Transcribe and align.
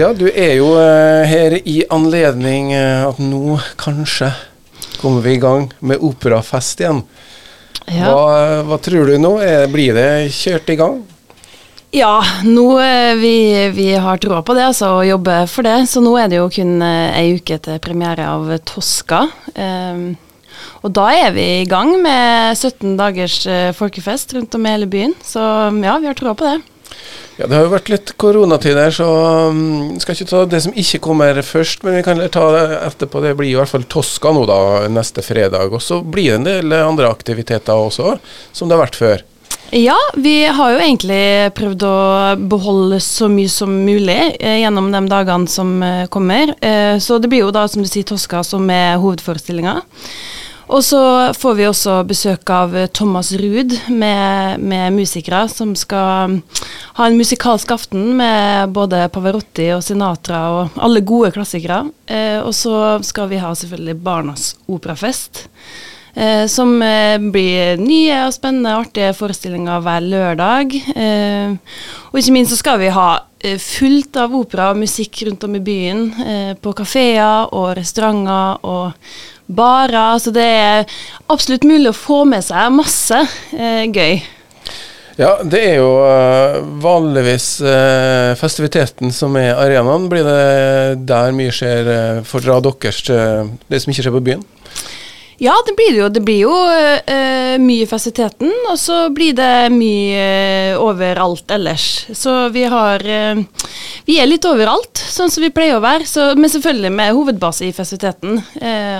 Ja, 0.00 0.14
du 0.16 0.30
er 0.32 0.54
jo 0.56 0.70
eh, 0.80 1.28
her 1.28 1.54
i 1.68 1.82
anledning 1.92 2.70
eh, 2.72 3.02
at 3.04 3.18
nå 3.20 3.58
kanskje 3.76 4.30
kommer 4.96 5.20
vi 5.20 5.34
i 5.34 5.40
gang 5.42 5.66
med 5.84 6.00
operafest 6.00 6.80
igjen. 6.80 7.02
Ja. 7.84 8.06
Hva, 8.06 8.62
hva 8.64 8.78
tror 8.80 9.10
du 9.10 9.18
nå? 9.20 9.34
Blir 9.68 9.98
det 9.98 10.30
kjørt 10.32 10.72
i 10.72 10.78
gang? 10.80 10.96
Ja, 11.92 12.14
nå 12.48 12.64
eh, 12.80 13.12
vi, 13.20 13.34
vi 13.76 13.90
har 14.00 14.22
troa 14.24 14.40
på 14.40 14.56
det, 14.56 14.70
altså, 14.70 14.94
og 15.02 15.10
jobber 15.10 15.44
for 15.52 15.68
det. 15.68 15.76
Så 15.92 16.00
nå 16.00 16.16
er 16.16 16.32
det 16.32 16.40
jo 16.40 16.48
kun 16.56 16.80
ei 16.86 17.36
uke 17.36 17.60
til 17.60 17.84
premiere 17.84 18.32
av 18.32 18.48
'Toska'. 18.56 19.22
Um, 19.52 20.04
og 20.80 20.96
da 20.96 21.10
er 21.26 21.36
vi 21.36 21.48
i 21.60 21.68
gang 21.68 21.92
med 22.00 22.56
17 22.56 22.96
dagers 22.96 23.42
folkefest 23.76 24.32
rundt 24.38 24.56
om 24.56 24.64
i 24.64 24.76
hele 24.78 24.88
byen. 24.88 25.12
Så 25.20 25.44
ja, 25.84 26.00
vi 26.00 26.08
har 26.08 26.16
troa 26.16 26.32
på 26.32 26.48
det. 26.48 26.60
Ja, 27.40 27.46
Det 27.46 27.56
har 27.56 27.62
jo 27.64 27.72
vært 27.72 27.88
litt 27.88 28.10
koronatider, 28.20 28.90
så 28.92 29.06
vi 29.48 30.00
skal 30.02 30.12
ikke 30.12 30.28
ta 30.28 30.40
det 30.44 30.58
som 30.60 30.74
ikke 30.76 30.98
kommer 31.06 31.38
først, 31.40 31.86
men 31.86 31.96
vi 31.96 32.02
kan 32.04 32.20
ta 32.28 32.42
det 32.52 32.64
etterpå. 32.90 33.22
Det 33.24 33.32
blir 33.38 33.54
i 33.54 33.56
hvert 33.56 33.70
fall 33.70 33.86
Toska 33.88 34.34
nå 34.36 34.42
da, 34.50 34.58
neste 34.92 35.24
fredag. 35.24 35.72
Og 35.72 35.80
så 35.80 36.02
blir 36.04 36.34
det 36.34 36.36
en 36.36 36.48
del 36.50 36.74
andre 36.82 37.08
aktiviteter 37.08 37.72
også, 37.88 38.18
som 38.52 38.68
det 38.68 38.76
har 38.76 38.84
vært 38.84 39.00
før. 39.00 39.24
Ja, 39.72 39.96
vi 40.20 40.34
har 40.52 40.74
jo 40.74 40.82
egentlig 40.82 41.22
prøvd 41.56 41.86
å 41.86 41.96
beholde 42.50 43.00
så 43.00 43.30
mye 43.32 43.48
som 43.48 43.72
mulig 43.86 44.18
eh, 44.36 44.58
gjennom 44.60 44.92
de 44.92 45.00
dagene 45.08 45.48
som 45.48 45.72
eh, 45.86 46.06
kommer. 46.12 46.52
Eh, 46.60 46.98
så 47.00 47.16
det 47.22 47.30
blir 47.32 47.46
jo 47.46 47.54
da, 47.56 47.64
som 47.70 47.80
du 47.80 47.88
sier, 47.88 48.04
Toska 48.04 48.42
som 48.44 48.68
er 48.68 48.98
hovedforestillinga. 49.00 49.78
Og 50.70 50.84
så 50.86 51.00
får 51.34 51.56
vi 51.58 51.66
også 51.66 51.96
besøk 52.06 52.50
av 52.54 52.76
eh, 52.78 52.88
Thomas 52.94 53.32
Ruud 53.34 53.74
med, 53.90 54.62
med 54.62 54.94
musikere 54.94 55.42
som 55.50 55.74
skal 55.78 56.36
mm, 56.36 56.36
ha 57.00 57.08
en 57.08 57.18
musikalsk 57.18 57.74
aften 57.74 58.12
med 58.20 58.70
både 58.76 59.08
Pavarotti 59.10 59.70
og 59.74 59.82
Sinatra 59.82 60.42
og 60.54 60.78
alle 60.78 61.02
gode 61.02 61.32
klassikere. 61.34 61.82
Eh, 62.06 62.38
og 62.38 62.54
så 62.54 63.00
skal 63.06 63.32
vi 63.32 63.42
ha 63.42 63.50
selvfølgelig 63.50 63.98
Barnas 64.04 64.52
operafest. 64.70 65.48
Eh, 66.14 66.46
som 66.50 66.76
eh, 66.82 67.18
blir 67.18 67.78
nye 67.82 68.24
og 68.26 68.34
spennende, 68.34 68.76
artige 68.82 69.10
forestillinger 69.14 69.82
hver 69.84 70.06
lørdag. 70.06 70.78
Eh, 70.94 71.82
og 72.10 72.22
ikke 72.22 72.34
minst 72.34 72.54
så 72.54 72.60
skal 72.62 72.80
vi 72.82 72.94
ha 72.94 73.10
fullt 73.58 74.16
av 74.20 74.34
opera 74.36 74.70
og 74.72 74.80
musikk 74.82 75.22
rundt 75.26 75.44
om 75.44 75.54
i 75.56 75.62
byen. 75.64 76.02
eh, 76.26 76.54
på 76.54 76.72
kafeer 76.72 77.52
og 77.52 77.76
restauranter 77.76 78.64
og 78.64 78.92
barer. 79.46 80.18
Så 80.18 80.30
det 80.30 80.44
er 80.44 80.84
absolutt 81.28 81.64
mulig 81.64 81.90
å 81.90 81.96
få 81.96 82.24
med 82.24 82.44
seg 82.44 82.72
masse 82.72 83.22
eh, 83.56 83.86
gøy. 83.90 84.20
Ja, 85.20 85.34
det 85.44 85.58
er 85.60 85.74
jo 85.82 85.88
eh, 86.06 86.60
vanligvis 86.80 87.60
eh, 87.60 88.30
festiviteten 88.40 89.12
som 89.12 89.34
er 89.36 89.58
arenaen. 89.58 90.06
Blir 90.08 90.24
det 90.24 91.02
der 91.08 91.34
mye 91.36 91.52
skjer 91.52 91.90
uh, 91.90 92.22
fra 92.24 92.56
deres 92.64 93.02
eh, 93.12 93.50
det 93.68 93.82
som 93.82 93.92
ikke 93.92 94.06
skjer 94.06 94.16
på 94.16 94.22
byen? 94.30 94.46
Ja, 95.40 95.54
det 95.66 95.72
blir 95.72 95.94
jo. 95.96 96.08
Det 96.12 96.20
blir 96.20 96.42
jo 96.42 96.52
uh, 96.52 97.54
mye 97.64 97.86
i 97.86 97.88
festiviteten, 97.88 98.50
og 98.68 98.76
så 98.76 99.06
blir 99.14 99.32
det 99.38 99.70
mye 99.72 100.24
uh, 100.76 100.82
overalt 100.84 101.54
ellers. 101.56 101.86
Så 102.12 102.34
vi 102.52 102.66
har 102.68 103.00
uh, 103.00 103.40
Vi 104.04 104.18
er 104.20 104.28
litt 104.28 104.44
overalt, 104.44 105.00
sånn 105.00 105.32
som 105.32 105.40
vi 105.40 105.52
pleier 105.54 105.78
å 105.78 105.84
være. 105.84 106.04
Så, 106.04 106.34
men 106.36 106.52
selvfølgelig 106.52 106.92
med 106.92 107.16
hovedbase 107.16 107.70
i 107.70 107.72
fasiteten. 107.72 108.36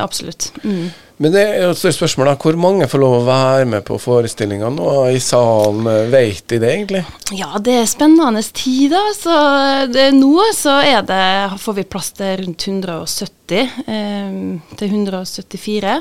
Absolutt. 0.01 0.49
Mm. 0.65 0.89
Men 1.21 1.35
det 1.35 1.41
er 1.45 1.67
et 1.69 1.77
spørsmål 1.77 2.31
da, 2.31 2.35
hvor 2.41 2.57
mange 2.57 2.87
får 2.89 3.03
lov 3.03 3.15
å 3.19 3.25
være 3.27 3.67
med 3.69 3.85
på 3.85 3.99
forestillingene 4.01 4.73
nå 4.73 4.93
i 5.13 5.19
salen? 5.21 5.85
Vet 6.09 6.47
de 6.49 6.61
det 6.63 6.71
egentlig? 6.73 7.03
Ja, 7.37 7.61
det 7.61 7.75
er 7.83 7.91
spennende 7.91 8.41
tid, 8.41 8.95
da. 8.95 9.03
Så 9.13 9.35
det, 9.93 10.07
nå 10.17 10.47
så 10.57 10.79
er 10.81 11.05
det, 11.05 11.25
får 11.61 11.77
vi 11.77 11.89
plass 11.93 12.09
til 12.17 12.41
rundt 12.41 12.65
170 12.71 13.85
eh, 13.85 14.41
til 14.81 14.97
174. 14.97 15.99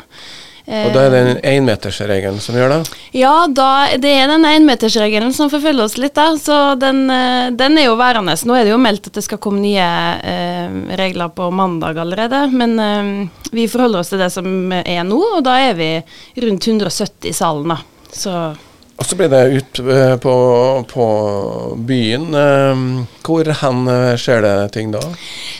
Og 0.69 0.93
da 0.93 1.03
er 1.07 1.13
det 1.13 1.19
den 1.25 1.39
énmetersregelen 1.49 2.37
som 2.43 2.57
gjør 2.57 2.69
det? 2.75 2.79
Ja, 3.17 3.33
da, 3.49 3.69
det 3.97 4.11
er 4.13 4.29
den 4.29 4.45
énmetersregelen 4.45 5.33
som 5.33 5.49
forfølger 5.49 5.87
oss 5.87 5.97
litt, 5.97 6.13
da. 6.17 6.27
Så 6.37 6.57
den, 6.77 7.07
eh, 7.09 7.49
den, 7.57 7.77
er 7.81 7.87
jo 7.87 7.97
værende. 7.97 8.37
Nå 8.45 8.53
er 8.53 8.67
det 8.67 8.75
jo 8.75 8.81
meldt 8.81 9.09
at 9.09 9.17
det 9.17 9.25
skal 9.25 9.41
komme 9.41 9.63
nye 9.63 9.89
eh, 10.29 10.79
regler 10.99 11.33
på 11.33 11.49
mandag 11.49 11.97
allerede. 12.03 12.45
Men 12.53 12.77
eh, 12.85 13.11
vi 13.51 13.65
forholder 13.71 14.03
oss 14.03 14.13
til 14.13 14.21
det 14.21 14.29
som 14.35 14.73
er 14.77 15.03
nå, 15.07 15.19
og 15.39 15.43
da 15.47 15.57
er 15.71 15.77
vi 15.79 15.91
rundt 16.45 16.69
170 16.69 17.31
i 17.31 17.35
salen, 17.35 17.73
da. 17.73 17.81
Så 18.13 18.35
og 18.99 19.05
så 19.07 19.15
blir 19.15 19.29
det 19.31 19.43
ut 19.55 19.79
eh, 19.79 20.15
på, 20.19 20.33
på 20.91 21.05
byen. 21.87 22.27
Eh, 22.35 22.83
hvor 23.23 23.47
hen 23.61 23.87
eh, 23.87 24.15
skjer 24.19 24.43
det 24.43 24.55
ting 24.75 24.91
da? 24.91 25.01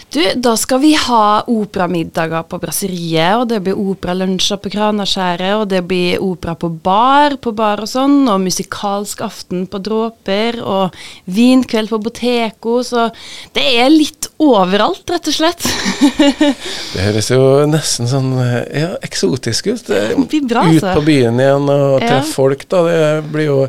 Du, 0.09 0.23
da 0.41 0.55
skal 0.57 0.81
vi 0.81 0.95
ha 0.97 1.43
operamiddager 1.47 2.43
på 2.49 2.57
Brasseriet, 2.59 3.35
og 3.37 3.45
det 3.51 3.59
blir 3.61 3.77
operalunsjer 3.77 4.57
på 4.57 4.71
Kranaskjæret, 4.73 5.53
og 5.53 5.67
det 5.69 5.83
blir 5.85 6.17
opera 6.25 6.55
på 6.57 6.71
bar, 6.73 7.37
på 7.37 7.53
bar 7.53 7.83
og 7.85 7.91
sånn, 7.91 8.23
og 8.27 8.41
musikalsk 8.41 9.21
aften 9.21 9.67
på 9.69 9.79
Dråper, 9.85 10.57
og 10.65 10.97
vinkveld 11.29 11.93
på 11.93 12.01
Boteko, 12.09 12.79
så 12.83 13.07
det 13.53 13.67
er 13.83 13.93
litt 13.93 14.31
overalt, 14.41 15.05
rett 15.13 15.29
og 15.29 15.35
slett. 15.35 15.69
det 16.95 17.05
høres 17.05 17.29
jo 17.29 17.43
nesten 17.69 18.09
sånn 18.09 18.33
ja, 18.39 18.95
eksotisk 19.05 19.69
ut. 19.75 19.93
Bra, 19.93 20.65
ut 20.65 20.73
altså. 20.73 20.95
på 20.97 21.05
byen 21.05 21.37
igjen 21.39 21.69
og 21.69 21.99
treffe 22.01 22.17
Ja. 22.17 22.33
folk, 22.33 22.65
da. 22.71 22.81
Det 22.89 23.28
blir 23.31 23.47
jo 23.47 23.59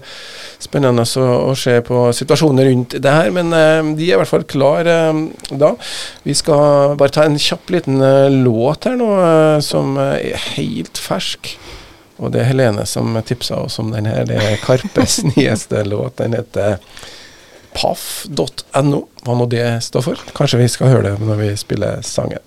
spennende 0.61 1.05
å, 1.05 1.27
å 1.51 1.57
se 1.59 1.79
på 1.87 2.03
situasjonen 2.17 2.65
rundt 2.69 2.97
det 3.03 3.15
her, 3.15 3.31
men 3.35 3.53
eh, 3.57 3.93
de 3.97 4.09
er 4.09 4.17
i 4.17 4.21
hvert 4.21 4.33
fall 4.33 4.47
klar 4.49 4.89
eh, 4.91 5.23
da. 5.51 5.75
Vi 6.27 6.37
skal 6.37 6.97
bare 7.01 7.15
ta 7.15 7.27
en 7.27 7.39
kjapp 7.41 7.73
liten 7.73 8.01
eh, 8.05 8.29
låt 8.31 8.89
her 8.89 8.99
nå, 9.01 9.11
eh, 9.25 9.59
som 9.65 9.97
eh, 10.01 10.33
er 10.33 10.49
helt 10.57 11.01
fersk. 11.01 11.55
Og 12.21 12.35
det 12.35 12.43
er 12.43 12.51
Helene 12.51 12.85
som 12.85 13.17
tipsa 13.25 13.63
oss 13.65 13.79
om 13.81 13.95
den 13.95 14.09
her. 14.11 14.27
Det 14.29 14.37
er 14.37 14.61
Karpes 14.61 15.23
nyeste 15.33 15.85
låt. 15.89 16.19
Den 16.21 16.37
heter 16.37 16.77
paff.no. 17.73 19.01
Hva 19.25 19.37
må 19.39 19.49
det 19.49 19.65
stå 19.87 20.03
for? 20.05 20.21
Kanskje 20.37 20.61
vi 20.61 20.69
skal 20.69 20.93
høre 20.93 21.11
det 21.11 21.25
når 21.25 21.41
vi 21.41 21.51
spiller 21.61 22.05
sangen. 22.05 22.43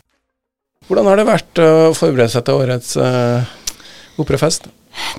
Hvordan 0.87 1.07
har 1.07 1.19
det 1.19 1.27
vært 1.29 1.59
å 1.63 1.69
forberede 1.95 2.33
seg 2.33 2.43
til 2.45 2.59
årets 2.59 2.95
uh, 2.99 3.45
operafest? 4.19 4.67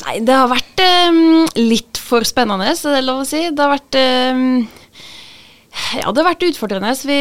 Nei, 0.04 0.20
det 0.22 0.34
har 0.36 0.50
vært 0.50 0.82
um, 1.10 1.44
litt 1.58 1.98
for 2.04 2.24
spennende, 2.26 2.74
så 2.76 2.92
det 2.92 3.00
er 3.00 3.06
lov 3.08 3.22
å 3.24 3.28
si. 3.28 3.46
Det 3.50 3.62
har 3.62 3.72
vært 3.72 3.98
um, 3.98 4.42
Ja, 5.98 6.10
det 6.12 6.20
har 6.20 6.28
vært 6.28 6.46
utfordrende. 6.46 6.92
Vi, 7.08 7.18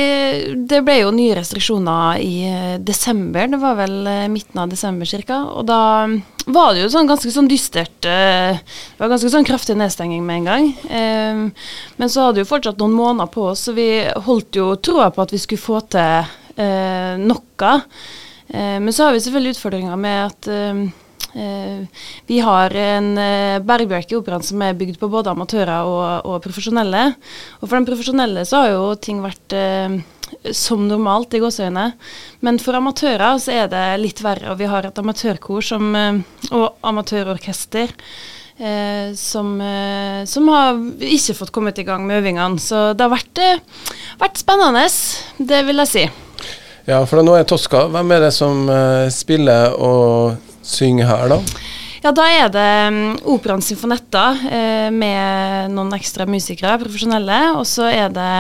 det 0.70 0.84
ble 0.86 1.00
jo 1.00 1.14
nye 1.16 1.38
restriksjoner 1.40 2.22
i 2.22 2.34
eh, 2.50 2.76
desember. 2.78 3.48
Det 3.50 3.60
var 3.62 3.80
vel 3.80 3.96
eh, 4.10 4.28
midten 4.30 4.62
av 4.62 4.70
desember 4.70 5.10
ca. 5.10 5.40
Og 5.56 5.66
da 5.70 5.80
var 6.46 6.74
det 6.74 6.84
jo 6.84 6.92
sånn 6.94 7.10
ganske 7.10 7.32
sånn 7.32 7.48
dystert 7.48 8.06
eh, 8.10 8.60
Det 8.60 9.00
var 9.00 9.14
ganske 9.14 9.32
sånn 9.32 9.48
kraftig 9.48 9.78
nedstenging 9.80 10.26
med 10.28 10.44
en 10.44 10.50
gang. 10.52 11.54
Men 11.98 12.12
så 12.12 12.28
hadde 12.28 12.44
jo 12.44 12.50
fortsatt 12.52 12.82
noen 12.82 12.98
måneder 12.98 13.32
på 13.34 13.48
oss, 13.54 13.66
så 13.66 13.74
vi 13.78 13.88
holdt 14.28 14.60
jo 14.60 14.74
troa 14.78 15.10
på 15.14 15.26
at 15.26 15.34
vi 15.34 15.42
skulle 15.42 15.64
få 15.64 15.82
til 15.96 16.30
noe. 17.24 17.72
Men 18.54 18.94
så 18.94 19.08
har 19.08 19.16
vi 19.16 19.24
selvfølgelig 19.24 19.56
utfordringer 19.56 19.98
med 19.98 20.20
at 20.28 20.52
vi 21.34 22.40
har 22.46 22.76
en 22.78 23.18
eh, 23.18 23.60
bærebjelke 23.66 24.14
i 24.14 24.20
operaen 24.20 24.46
som 24.46 24.62
er 24.62 24.76
bygd 24.78 25.00
på 25.02 25.10
både 25.10 25.32
amatører 25.34 25.88
og, 25.90 26.28
og 26.30 26.42
profesjonelle. 26.44 27.08
Og 27.62 27.68
for 27.68 27.78
den 27.80 27.88
profesjonelle 27.90 28.46
så 28.46 28.64
har 28.64 28.76
jo 28.76 28.92
ting 29.02 29.24
vært 29.24 29.56
eh, 29.58 29.98
som 30.54 30.86
normalt 30.88 31.34
i 31.34 31.42
gåseøyne. 31.42 31.88
Men 32.46 32.62
for 32.62 32.78
amatører 32.78 33.42
så 33.42 33.56
er 33.64 33.72
det 33.72 33.88
litt 34.02 34.22
verre. 34.24 34.52
Og 34.54 34.62
vi 34.62 34.70
har 34.70 34.86
et 34.86 35.02
amatørkor 35.02 35.66
som, 35.66 35.90
eh, 35.98 36.22
og 36.52 36.78
amatørorkester 36.86 37.94
eh, 38.58 39.14
som, 39.16 39.56
eh, 39.62 40.26
som 40.30 40.48
har 40.54 40.78
ikke 41.00 41.38
fått 41.38 41.54
kommet 41.56 41.80
i 41.80 41.88
gang 41.88 42.06
med 42.08 42.22
øvingene. 42.22 42.60
Så 42.60 42.92
det 42.94 43.08
har 43.08 43.14
vært, 43.14 43.38
eh, 43.38 43.60
vært 44.20 44.38
spennende, 44.38 44.88
det 45.40 45.66
vil 45.66 45.84
jeg 45.84 45.88
si. 45.88 46.10
Ja, 46.86 47.06
for 47.06 47.24
nå 47.24 47.38
er 47.40 47.46
Toska. 47.48 47.88
Hvem 47.88 48.12
er 48.12 48.20
det 48.20 48.34
som 48.34 48.68
eh, 48.70 49.10
spiller 49.10 49.74
og 49.80 50.36
synger 50.64 51.10
her, 51.12 51.30
da? 51.36 51.40
Ja, 52.04 52.12
da 52.12 52.26
er 52.28 52.50
det 52.52 52.70
um, 52.92 52.98
Operaen 53.38 53.62
Sinfonetta 53.64 54.26
eh, 54.44 54.90
med 54.92 55.72
noen 55.72 55.94
ekstra 55.96 56.26
musikere, 56.28 56.76
profesjonelle. 56.82 57.38
Og 57.56 57.64
så 57.70 57.88
er 57.88 58.12
det 58.12 58.32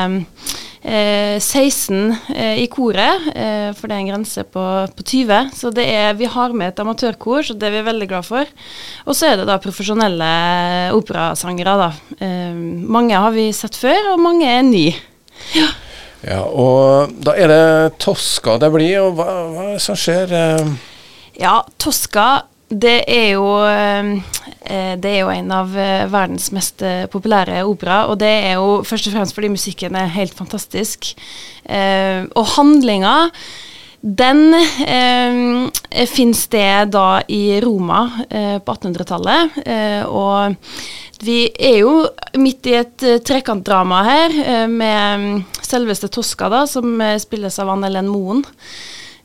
eh, 0.84 1.40
16 1.40 2.12
eh, 2.36 2.60
i 2.60 2.68
koret, 2.68 3.30
eh, 3.32 3.70
for 3.78 3.88
det 3.88 3.96
er 3.96 4.02
en 4.02 4.12
grense 4.12 4.44
på, 4.44 4.66
på 4.92 5.08
20. 5.08 5.56
Så 5.56 5.72
det 5.72 5.88
er, 5.88 6.12
vi 6.20 6.28
har 6.28 6.52
med 6.52 6.74
et 6.74 6.84
amatørkor, 6.84 7.48
så 7.48 7.56
det 7.56 7.70
er 7.70 7.78
vi 7.78 7.88
veldig 7.88 8.12
glad 8.12 8.28
for. 8.28 8.52
Og 9.08 9.16
så 9.16 9.32
er 9.32 9.40
det 9.40 9.48
da 9.48 9.60
profesjonelle 9.64 10.32
operasangere, 11.00 11.80
da. 11.86 11.92
Eh, 12.20 12.54
mange 13.00 13.16
har 13.16 13.32
vi 13.32 13.48
sett 13.56 13.80
før, 13.80 14.14
og 14.18 14.24
mange 14.28 14.50
er 14.60 14.64
ny. 14.68 14.90
Ja, 16.24 16.44
og 16.44 17.16
da 17.24 17.40
er 17.40 17.52
det 17.52 18.00
Toska 18.04 18.60
det 18.60 18.76
blir, 18.76 19.06
og 19.08 19.16
hva, 19.16 19.30
hva 19.56 19.70
er 19.70 19.78
det 19.78 19.86
som 19.88 19.96
skjer? 19.96 20.36
eh? 20.36 20.92
Ja, 21.40 21.62
Tosca 21.82 22.44
det 22.74 23.04
er 23.12 23.34
jo 23.36 23.48
eh, 23.68 24.96
Det 24.98 25.10
er 25.10 25.20
jo 25.22 25.34
en 25.34 25.52
av 25.54 25.76
eh, 25.78 26.06
verdens 26.12 26.50
mest 26.56 26.82
eh, 26.86 27.06
populære 27.12 27.64
opera, 27.68 28.06
og 28.10 28.18
det 28.22 28.32
er 28.48 28.56
jo 28.58 28.82
først 28.88 29.10
og 29.10 29.18
fremst 29.18 29.38
fordi 29.38 29.52
musikken 29.54 29.98
er 30.00 30.14
helt 30.14 30.34
fantastisk. 30.38 31.14
Og 31.64 32.48
handlinga 32.58 33.30
den 34.04 34.52
eh, 34.54 36.06
finner 36.12 36.36
sted 36.36 36.90
da 36.92 37.22
i 37.32 37.62
Roma 37.64 38.02
på 38.28 38.74
1800-tallet. 38.74 39.62
Eh, 39.64 40.02
og 40.04 41.24
vi 41.24 41.46
er 41.48 41.78
jo 41.86 41.94
midt 42.36 42.68
i 42.68 42.76
et 42.82 43.06
trekantdrama 43.24 44.02
her, 44.04 44.36
med 44.68 45.24
mm, 45.24 45.38
selveste 45.64 46.12
Tosca, 46.12 46.50
da, 46.52 46.66
som 46.68 47.00
spilles 47.22 47.62
av 47.64 47.72
Anne 47.72 47.88
Helen 47.88 48.12
Moen. 48.12 48.44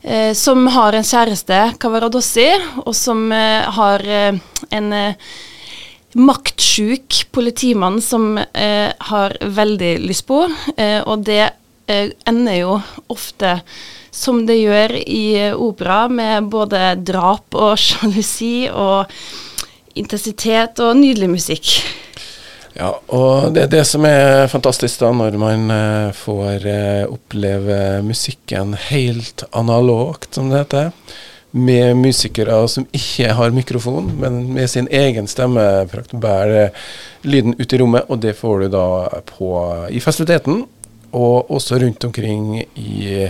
Eh, 0.01 0.33
som 0.33 0.67
har 0.67 0.95
en 0.95 1.03
kjæreste, 1.03 1.57
Kavaradossi, 1.79 2.47
og 2.85 2.95
som 2.95 3.31
eh, 3.35 3.67
har 3.75 4.03
eh, 4.07 4.37
en 4.71 4.93
eh, 4.95 5.31
maktsjuk 6.15 7.25
politimann 7.35 7.99
som 8.01 8.37
eh, 8.39 8.89
har 9.11 9.35
veldig 9.43 9.97
lyst 10.07 10.25
på, 10.25 10.45
og 10.49 11.25
det 11.27 11.51
ender 11.89 12.55
jo 12.55 12.73
ofte 13.09 13.59
som 14.13 14.43
det 14.45 14.59
gjør 14.59 14.93
i 15.09 15.23
opera, 15.53 16.03
med 16.09 16.49
både 16.53 16.95
drap 17.05 17.57
og 17.57 17.77
sjalusi 17.83 18.69
og 18.69 19.09
intensitet 19.97 20.81
og 20.85 20.97
nydelig 21.01 21.29
musikk. 21.33 21.73
Ja, 22.79 22.93
og 23.11 23.51
det 23.51 23.65
er 23.65 23.71
det 23.73 23.81
som 23.89 24.05
er 24.07 24.45
fantastisk 24.47 25.01
da, 25.01 25.09
når 25.11 25.35
man 25.39 25.71
eh, 25.73 26.11
får 26.15 26.67
eh, 26.69 27.09
oppleve 27.11 27.99
musikken 28.07 28.71
helt 28.87 29.43
analogt, 29.51 30.29
som 30.35 30.47
det 30.47 30.61
heter. 30.61 30.93
Med 31.51 31.97
musikere 31.99 32.61
som 32.71 32.85
ikke 32.95 33.33
har 33.35 33.51
mikrofon, 33.51 34.07
men 34.21 34.45
med 34.55 34.71
sin 34.71 34.87
egen 34.95 35.27
stemme 35.27 35.65
bærer 36.13 36.71
lyden 37.27 37.57
ut 37.59 37.73
i 37.73 37.81
rommet. 37.81 38.07
Og 38.07 38.21
det 38.23 38.37
får 38.39 38.63
du 38.63 38.67
da 38.77 38.87
på, 39.27 39.51
i 39.91 39.99
festiviteten, 39.99 40.63
og 41.11 41.51
også 41.51 41.81
rundt 41.83 42.05
omkring 42.05 42.61
i 42.61 43.27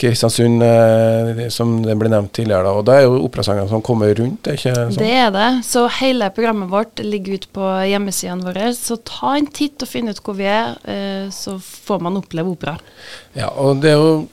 Kristiansund, 0.00 0.62
eh, 0.64 1.48
som 1.52 1.74
det 1.84 1.96
ble 2.00 2.08
nevnt 2.12 2.32
tidligere. 2.36 2.64
da, 2.64 2.72
og 2.72 2.84
Da 2.88 2.96
er 2.96 3.02
jo 3.04 3.20
operasangene 3.26 3.68
som 3.68 3.82
kommer 3.82 4.14
rundt, 4.16 4.46
er 4.46 4.56
ikke 4.56 4.74
sånn? 4.74 4.96
Det 4.96 5.12
er 5.12 5.30
det. 5.34 5.64
Så 5.66 5.86
hele 6.00 6.30
programmet 6.30 6.70
vårt 6.70 7.02
ligger 7.04 7.34
ute 7.40 7.48
på 7.52 7.68
hjemmesidene 7.90 8.46
våre. 8.48 8.72
Så 8.76 8.96
ta 9.04 9.36
en 9.36 9.46
titt 9.46 9.82
og 9.82 9.88
finn 9.88 10.08
ut 10.08 10.20
hvor 10.24 10.36
vi 10.38 10.48
er, 10.48 10.76
eh, 10.84 11.28
så 11.30 11.58
får 11.60 12.00
man 12.00 12.16
oppleve 12.16 12.54
opera. 12.56 12.78
Ja, 13.36 13.50
og 13.50 13.82
det 13.82 13.92
er 13.92 14.00
jo 14.00 14.28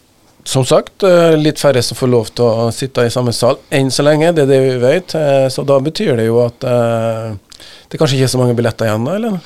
som 0.48 0.64
sagt 0.64 1.04
eh, 1.04 1.36
litt 1.36 1.60
færre 1.60 1.84
som 1.84 1.98
får 2.00 2.10
lov 2.10 2.32
til 2.32 2.46
å 2.46 2.72
sitte 2.72 3.04
i 3.04 3.12
samme 3.12 3.34
sal 3.36 3.60
enn 3.70 3.92
så 3.92 4.06
lenge, 4.08 4.32
det 4.34 4.46
er 4.46 4.54
det 4.54 4.62
vi 4.64 4.78
vet. 4.80 5.18
Så 5.52 5.66
da 5.68 5.80
betyr 5.84 6.16
det 6.16 6.30
jo 6.30 6.40
at 6.46 6.64
det 6.64 8.00
kanskje 8.00 8.16
ikke 8.16 8.30
er 8.30 8.32
så 8.32 8.40
mange 8.40 8.56
billetter 8.56 8.88
igjen 8.88 9.04
da, 9.04 9.18
eller? 9.20 9.40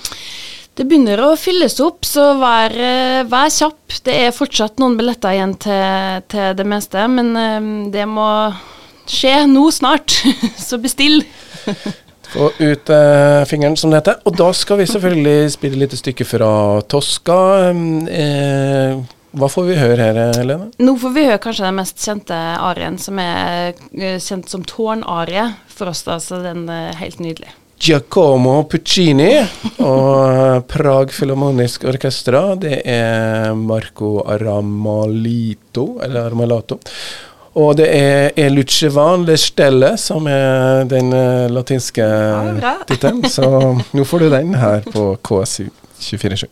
Det 0.80 0.86
begynner 0.88 1.20
å 1.20 1.34
fylles 1.36 1.76
opp, 1.84 2.06
så 2.08 2.32
vær, 2.40 2.72
eh, 2.72 3.24
vær 3.28 3.50
kjapp. 3.52 3.98
Det 4.06 4.14
er 4.28 4.36
fortsatt 4.36 4.80
noen 4.80 4.96
billetter 5.00 5.36
igjen 5.36 5.58
til, 5.60 6.22
til 6.32 6.54
det 6.56 6.68
meste, 6.68 7.04
men 7.12 7.34
eh, 7.36 7.72
det 7.92 8.08
må 8.08 8.30
skje 9.12 9.36
nå 9.52 9.68
snart. 9.76 10.16
Så 10.68 10.80
bestill. 10.82 11.22
Få 12.32 12.48
ut 12.60 12.90
eh, 12.90 13.44
fingeren, 13.46 13.76
som 13.78 13.92
det 13.92 14.00
heter. 14.00 14.22
Og 14.24 14.38
da 14.40 14.52
skal 14.56 14.80
vi 14.80 14.88
selvfølgelig 14.88 15.52
spille 15.58 15.76
et 15.76 15.84
lite 15.84 16.00
stykke 16.00 16.28
fra 16.28 16.52
Tosca. 16.88 17.40
Eh, 18.08 19.02
hva 19.36 19.48
får 19.52 19.68
vi 19.68 19.80
høre 19.80 20.08
her, 20.08 20.20
Helene? 20.38 20.70
Nå 20.80 20.96
får 21.00 21.16
vi 21.16 21.26
høre 21.28 21.42
kanskje 21.44 21.68
den 21.68 21.80
mest 21.82 22.00
kjente 22.00 22.38
arien, 22.64 22.96
som 23.00 23.20
er 23.20 23.74
eh, 23.92 24.16
kjent 24.24 24.48
som 24.52 24.64
tårnarie 24.68 25.50
for 25.72 25.92
oss, 25.92 26.06
da, 26.08 26.22
så 26.24 26.40
den 26.44 26.64
er 26.72 26.96
helt 27.00 27.20
nydelig. 27.24 27.52
Giacomo 27.82 28.60
Puccini 28.70 29.32
og 29.82 30.68
Prag 30.70 31.10
Filharmonisk 31.16 31.88
Orkestra. 31.90 32.44
Det 32.62 32.78
er 32.86 33.56
Marco 33.58 34.20
Aramalito, 34.30 35.88
eller 36.06 36.30
Armalato. 36.30 36.78
Og 37.58 37.74
det 37.82 37.88
er 37.90 38.38
E 38.38 38.46
Lucevan 38.54 39.26
Le 39.28 39.36
Stelle 39.42 39.96
som 40.00 40.30
er 40.30 40.86
den 40.94 41.10
eh, 41.18 41.50
latinske 41.52 42.06
Ja, 42.06 42.78
tittelen. 42.88 43.26
Så 43.28 43.50
nå 43.98 44.06
får 44.08 44.28
du 44.28 44.30
den 44.38 44.54
her 44.62 44.86
på 44.86 45.10
KSU 45.26 45.66
247. 45.98 46.52